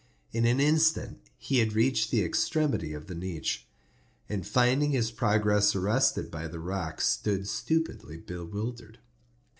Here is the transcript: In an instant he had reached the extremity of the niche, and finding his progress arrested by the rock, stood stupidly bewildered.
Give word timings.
In 0.33 0.47
an 0.47 0.59
instant 0.59 1.19
he 1.37 1.59
had 1.59 1.73
reached 1.73 2.09
the 2.09 2.23
extremity 2.23 2.91
of 2.91 3.05
the 3.05 3.13
niche, 3.13 3.67
and 4.27 4.47
finding 4.47 4.89
his 4.93 5.11
progress 5.11 5.75
arrested 5.75 6.31
by 6.31 6.47
the 6.47 6.57
rock, 6.59 6.99
stood 7.01 7.47
stupidly 7.47 8.17
bewildered. 8.17 8.97